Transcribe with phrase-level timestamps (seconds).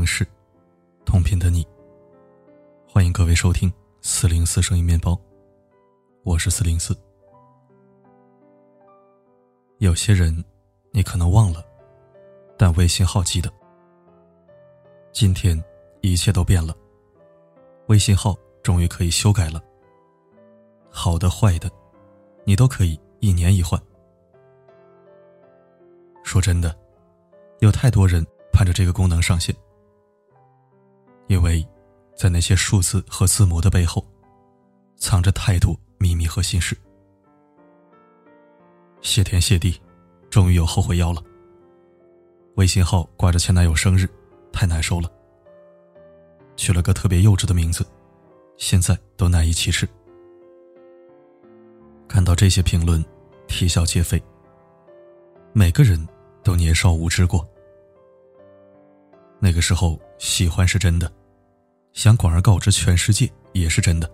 [0.00, 0.26] 城市，
[1.04, 1.62] 同频的你。
[2.88, 3.70] 欢迎各位收听
[4.00, 5.14] 四零四声音面包，
[6.24, 6.96] 我是四零四。
[9.76, 10.42] 有些人，
[10.90, 11.62] 你可能忘了，
[12.56, 13.52] 但微信号记得。
[15.12, 15.62] 今天
[16.00, 16.74] 一切都变了，
[17.88, 19.62] 微信号终于可以修改了。
[20.88, 21.70] 好的坏的，
[22.46, 23.78] 你都可以一年一换。
[26.24, 26.74] 说真的，
[27.58, 29.54] 有太多人盼着这个功能上线，
[31.30, 31.64] 因为
[32.16, 34.04] 在那些数字和字母的背后，
[34.96, 36.76] 藏着太多秘密和心事。
[39.00, 39.80] 谢天谢地，
[40.28, 41.22] 终于有后悔药了。
[42.56, 44.08] 微信号挂着前男友生日，
[44.52, 45.08] 太难受了。
[46.56, 47.86] 取了个特别幼稚的名字，
[48.56, 49.88] 现在都难以启齿。
[52.08, 53.04] 看到这些评论，
[53.46, 54.20] 啼笑皆非。
[55.52, 56.04] 每个人。
[56.42, 57.46] 都年少无知过，
[59.38, 61.12] 那个时候喜欢是真的，
[61.92, 64.10] 想广而告之全世界也是真的。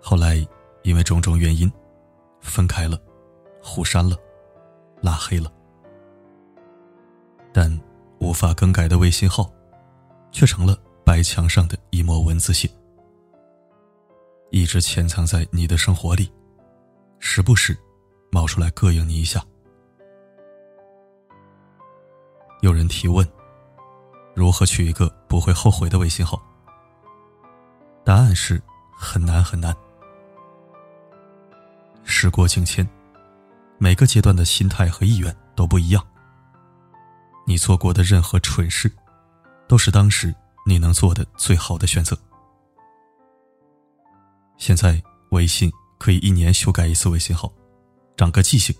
[0.00, 0.46] 后来
[0.82, 1.70] 因为种种原因，
[2.40, 3.00] 分开了，
[3.62, 4.16] 互删了，
[5.00, 5.52] 拉黑了，
[7.52, 7.70] 但
[8.18, 9.50] 无法更改的微信号，
[10.30, 12.68] 却成了白墙上的一抹蚊子血，
[14.50, 16.30] 一直潜藏在你的生活里，
[17.18, 17.76] 时不时
[18.30, 19.42] 冒出来膈应你一下。
[22.60, 23.26] 有人提问：
[24.34, 26.42] 如何取一个不会后悔的微信号？
[28.04, 28.60] 答案是
[28.96, 29.74] 很难很难。
[32.02, 32.86] 时过境迁，
[33.78, 36.06] 每个阶段的心态和意愿都不一样。
[37.46, 38.90] 你做过的任何蠢事，
[39.68, 40.34] 都是当时
[40.66, 42.18] 你能做的最好的选择。
[44.58, 47.52] 现在微信可以一年修改一次微信号，
[48.16, 48.74] 长个记性。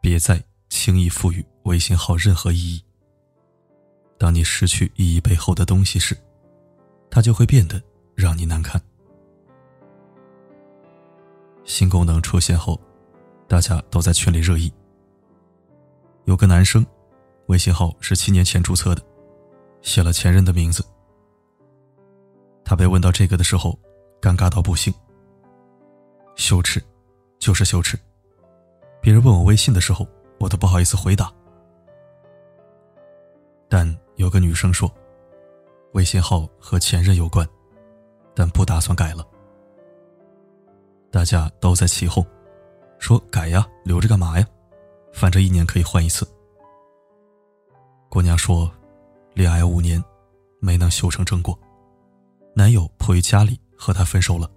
[0.00, 1.44] 别再轻易赋予。
[1.64, 2.84] 微信号任何意义。
[4.22, 6.16] 当你失去意义背后的东西时，
[7.10, 7.82] 它就会变得
[8.14, 8.80] 让你难看。
[11.64, 12.80] 新功能出现后，
[13.48, 14.72] 大家都在群里热议。
[16.26, 16.86] 有个男生，
[17.46, 19.02] 微信号是七年前注册的，
[19.80, 20.84] 写了前任的名字。
[22.64, 23.76] 他被问到这个的时候，
[24.20, 24.94] 尴尬到不行。
[26.36, 26.80] 羞耻，
[27.40, 27.98] 就是羞耻。
[29.00, 30.06] 别人问我微信的时候，
[30.38, 31.28] 我都不好意思回答。
[33.68, 34.92] 但有个女生说，
[35.92, 37.46] 微信号和前任有关，
[38.34, 39.26] 但不打算改了。
[41.10, 42.24] 大家都在起哄，
[42.98, 44.46] 说改呀，留着干嘛呀？
[45.12, 46.26] 反正一年可以换一次。
[48.08, 48.70] 姑娘说，
[49.34, 50.02] 恋爱五年，
[50.60, 51.58] 没能修成正果，
[52.54, 54.50] 男友迫于家里和她分手了。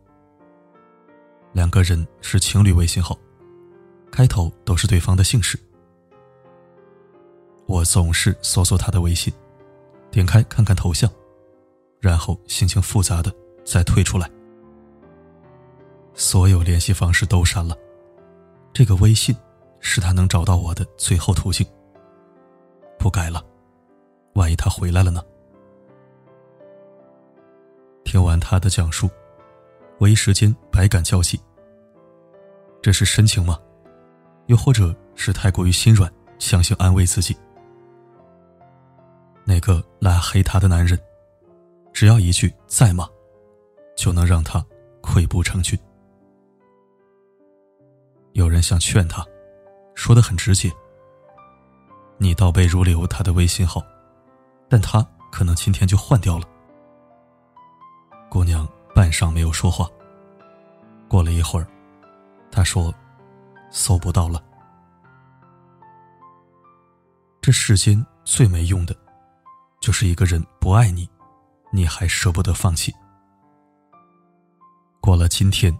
[1.54, 3.18] 两个人是情侣微信号，
[4.12, 5.58] 开头都是对方的姓氏。
[7.66, 9.34] 我总是搜索他的微信，
[10.16, 11.12] 点开看看头像，
[12.00, 13.30] 然后心情复杂的
[13.66, 14.32] 再退出来，
[16.14, 17.78] 所有联系方式都删了。
[18.72, 19.36] 这个微信
[19.82, 21.68] 是他能找到我的最后途径。
[22.98, 23.46] 不改了，
[24.36, 25.22] 万一他回来了呢？
[28.06, 29.10] 听完他的讲述，
[29.98, 31.38] 我一时间百感交集。
[32.82, 33.60] 这是深情吗？
[34.46, 36.10] 又或者是太过于心软，
[36.40, 37.36] 强行安慰自己？
[39.66, 40.96] 个拉黑他的男人，
[41.92, 43.10] 只要一句“在吗”，
[43.98, 44.64] 就能让他
[45.02, 45.76] 溃不成军。
[48.34, 49.26] 有人想劝他，
[49.96, 50.72] 说的很直接
[52.20, 53.82] ：“你倒背如流他的微信号，
[54.70, 56.48] 但他可能今天就换掉了。”
[58.30, 59.90] 姑娘半晌没有说话。
[61.08, 61.66] 过了一会儿，
[62.52, 62.94] 他说
[63.72, 64.44] ：“搜不到了。”
[67.42, 68.96] 这世间最没用的。
[69.86, 71.08] 就是一个人不爱你，
[71.72, 72.92] 你还舍不得放弃。
[75.00, 75.72] 过了今天，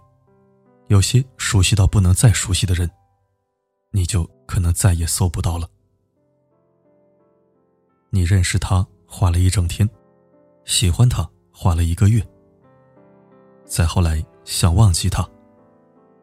[0.86, 2.88] 有些熟悉到不能再熟悉的人，
[3.90, 5.68] 你就可能再也搜不到了。
[8.10, 9.90] 你认识他花了一整天，
[10.64, 12.24] 喜欢他花了一个月，
[13.64, 15.28] 再后来想忘记他，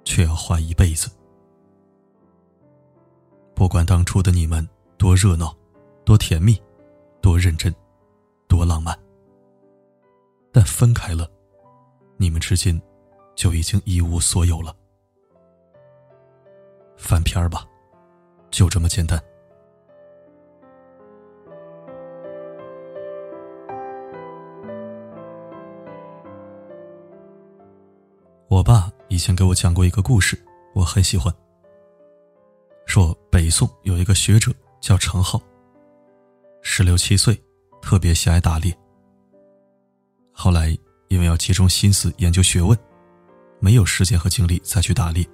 [0.05, 1.11] 却要花一辈子。
[3.53, 4.65] 不管当初的你们
[4.97, 5.53] 多热闹，
[6.05, 6.57] 多甜蜜。
[7.23, 7.73] 多认真，
[8.49, 8.93] 多浪漫。
[10.51, 11.25] 但分开了，
[12.17, 12.79] 你们之间
[13.33, 14.75] 就已经一无所有了。
[16.97, 17.65] 翻篇儿吧，
[18.51, 19.17] 就这么简单。
[28.49, 30.37] 我爸以前给我讲过一个故事，
[30.75, 31.33] 我很喜欢。
[32.85, 35.41] 说北宋有一个学者叫程颢。
[36.65, 37.39] 十六七岁，
[37.81, 38.75] 特别喜爱打猎。
[40.31, 40.75] 后来
[41.09, 42.75] 因为要集中心思研究学问，
[43.59, 45.27] 没有时间和精力再去打猎，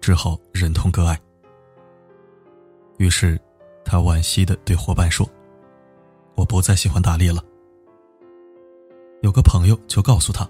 [0.00, 1.20] 只好忍痛割爱。
[2.98, 3.38] 于是，
[3.84, 5.28] 他惋惜的对伙伴说
[6.36, 7.44] ：“我不再喜欢打猎了。”
[9.22, 10.48] 有个朋友就告诉他：“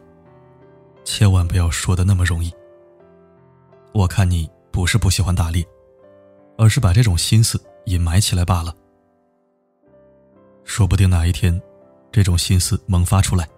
[1.04, 2.52] 千万不要说的那么容易。
[3.94, 5.66] 我看你不是不喜欢打猎，
[6.58, 8.76] 而是把这种心思隐埋起来罢了。
[10.66, 11.58] 说不定哪一天，
[12.10, 13.48] 这种心思萌发出来，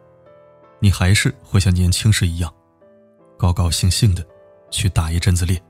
[0.78, 2.54] 你还是会像年轻时一样，
[3.36, 4.24] 高高兴兴的
[4.70, 5.60] 去打一阵子猎。”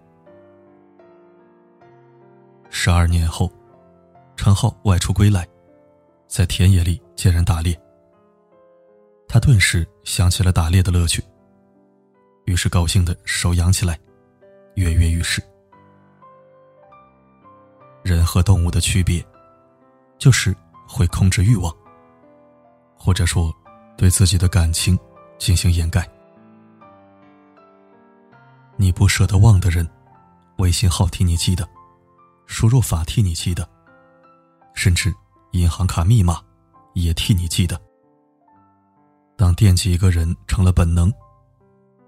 [2.68, 3.50] 十二年后，
[4.36, 5.48] 陈浩外出归来，
[6.26, 7.80] 在田野里见人打猎。
[9.28, 11.22] 他顿时想起了打猎的乐趣，
[12.46, 13.98] 于是高兴的手扬起来，
[14.74, 15.40] 跃跃欲试。
[18.02, 19.24] 人和动物的区别，
[20.18, 20.54] 就是
[20.88, 21.72] 会控制欲望，
[22.96, 23.54] 或者说
[23.96, 24.98] 对自己的感情
[25.38, 26.08] 进行掩盖。
[28.76, 29.88] 你不舍得忘的人，
[30.56, 31.68] 微信号替你记得。
[32.46, 33.68] 输入法替你记得，
[34.72, 35.14] 甚至
[35.52, 36.42] 银行卡密码
[36.94, 37.78] 也替你记得。
[39.36, 41.12] 当惦记一个人成了本能，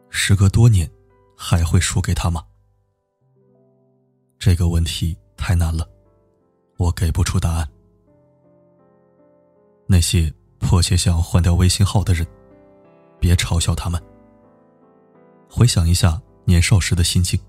[0.09, 0.91] 时隔多年，
[1.37, 2.43] 还会输给他吗？
[4.39, 5.87] 这个问题太难了，
[6.79, 7.69] 我给不出答案。
[9.93, 12.25] 那些迫切想要换掉微信号的人，
[13.19, 14.01] 别嘲笑他们。
[15.51, 17.41] 回想一下年少时的心境，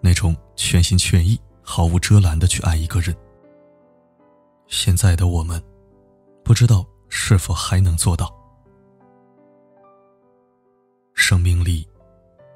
[0.00, 1.40] 那种全心全意。
[1.68, 3.14] 毫无遮拦的去爱一个人。
[4.68, 5.60] 现在的我们，
[6.44, 8.32] 不知道是否还能做到。
[11.14, 11.86] 生命里，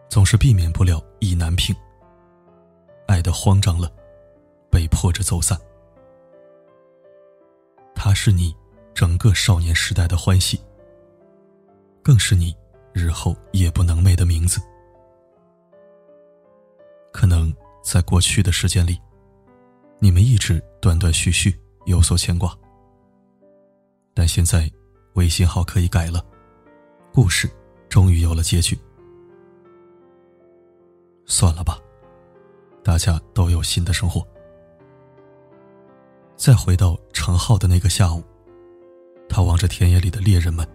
[0.09, 1.75] 总是避免不了意难平。
[3.07, 3.93] 爱的慌张了，
[4.71, 5.59] 被迫着走散。
[7.95, 8.55] 他是你
[8.95, 10.61] 整个少年时代的欢喜，
[12.03, 12.57] 更是你
[12.93, 14.61] 日后夜不能寐的名字。
[17.13, 17.53] 可能。
[17.83, 19.01] 在过去的时间里，
[19.99, 22.55] 你们一直断断续续有所牵挂，
[24.13, 24.71] 但现在
[25.15, 26.23] 微信号可以改了，
[27.11, 27.51] 故事
[27.89, 28.79] 终于有了结局。
[31.25, 31.81] 算了吧，
[32.85, 34.25] 大家都有新的生活。
[36.37, 38.23] 再回到程浩的那个下午，
[39.31, 40.67] 他望着田野里的猎人们，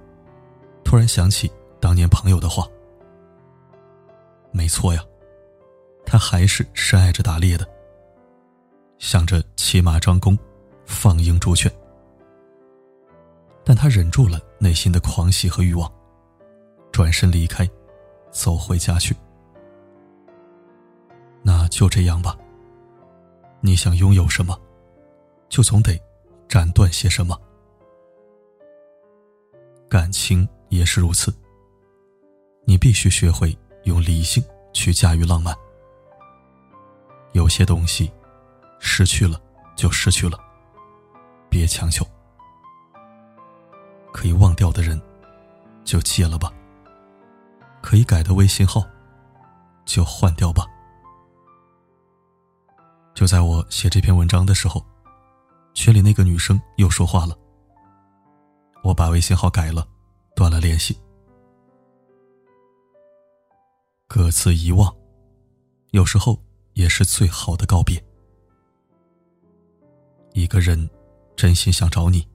[0.83, 2.65] 突然想起当年朋友的话。
[4.51, 5.03] 没错呀。
[6.07, 7.67] 他还是深爱着打猎的，
[8.99, 10.37] 想着骑马张弓，
[10.85, 11.69] 放鹰逐犬。
[13.63, 15.91] 但他忍住了内心的狂喜和欲望，
[16.91, 17.67] 转身离开，
[18.31, 19.15] 走回家去。
[21.41, 22.37] 那就这样吧。
[23.61, 24.55] 你想拥有什么，
[25.49, 25.99] 就总得
[26.47, 27.35] 斩断些什么。
[29.89, 31.33] 感情也是如此，
[32.65, 34.43] 你必须学会用理性
[34.73, 35.55] 去驾驭浪漫。
[37.33, 38.11] 有些东西，
[38.79, 39.39] 失去了
[39.75, 40.39] 就失去了，
[41.49, 42.05] 别强求。
[44.11, 44.99] 可以忘掉的人，
[45.83, 46.51] 就戒了吧。
[47.81, 48.83] 可以改的微信号，
[49.85, 50.65] 就换掉吧。
[53.13, 54.83] 就在我写这篇文章的时候，
[55.73, 57.37] 群里那个女生又说话了。
[58.85, 59.85] 我把微信号改了，
[60.35, 60.95] 断了联系。
[64.07, 64.95] 各自遗忘，
[65.91, 66.39] 有时候。
[66.75, 68.03] 也是最好的告别。
[70.33, 70.89] 一个人
[71.33, 72.27] 真心想找你，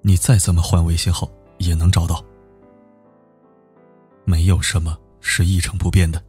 [0.00, 2.20] 你再怎么换微信号也能找到。
[4.24, 6.20] 没有什么是一成不变的。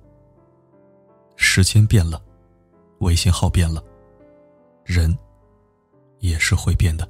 [1.35, 2.23] 时间变了，
[2.99, 3.83] 微信号变了，
[4.85, 5.17] 人
[6.19, 7.09] 也是会变的。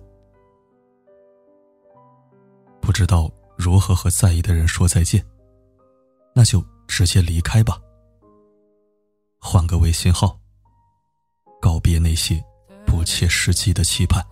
[2.93, 5.25] 知道如何和在意的人说再见，
[6.33, 7.81] 那就直接离开吧。
[9.39, 10.39] 换个微信号，
[11.59, 12.41] 告别那些
[12.85, 14.23] 不切实际的期盼。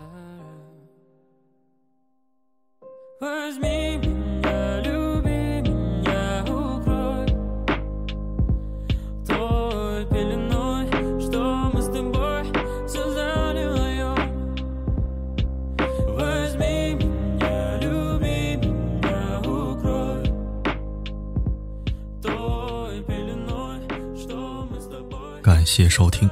[25.71, 26.29] 谢收听。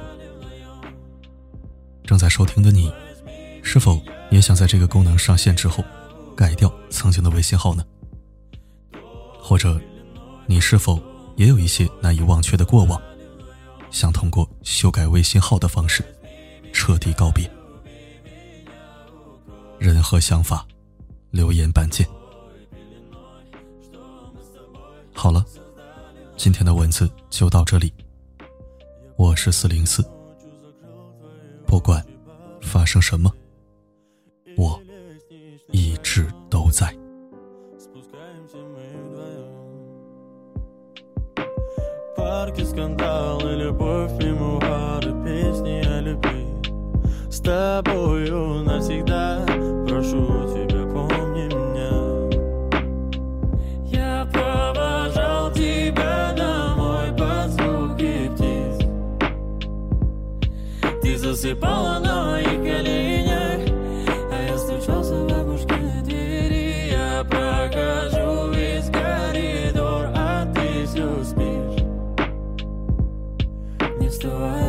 [2.04, 2.92] 正在收听的你，
[3.62, 3.98] 是否
[4.30, 5.82] 也想在这个功能上线之后，
[6.36, 7.82] 改掉曾经的微信号呢？
[9.40, 9.80] 或者
[10.46, 11.02] 你是否
[11.36, 13.00] 也有一些难以忘却的过往，
[13.90, 16.04] 想通过修改微信号的方式，
[16.70, 17.50] 彻底告别。
[19.78, 20.66] 任何想法，
[21.30, 22.06] 留言板见。
[25.14, 25.42] 好了，
[26.36, 27.90] 今天的文字就到这里。
[29.20, 30.02] 我是四零四。
[31.66, 32.02] 不管
[32.62, 33.30] 发生什么
[34.56, 34.80] 我
[35.72, 36.90] 一直都在。
[74.20, 74.59] to us.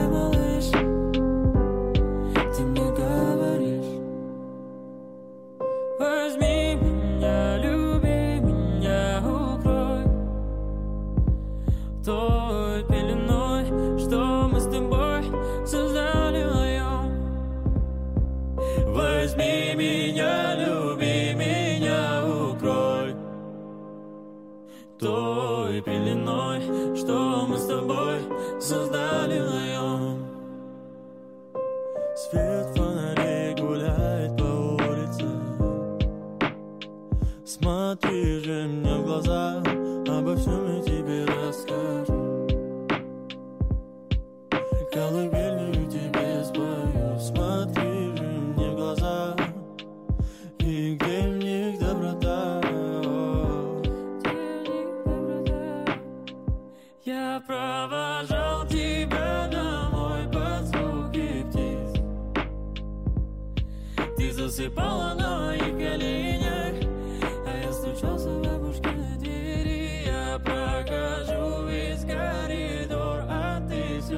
[25.00, 28.20] той пеленой, что мы с тобой
[28.60, 30.21] создали вдвоем.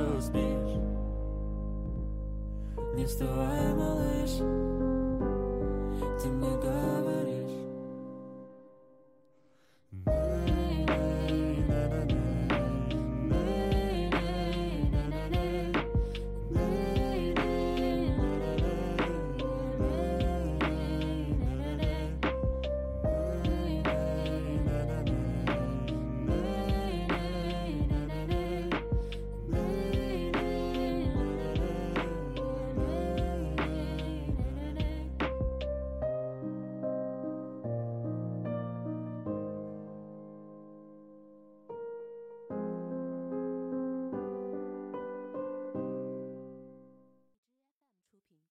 [0.03, 0.31] уже
[2.95, 4.31] Не вставай, малыш.
[6.21, 7.32] Ты мне говоришь.